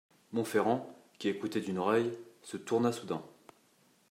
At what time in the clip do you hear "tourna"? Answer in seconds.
2.57-2.91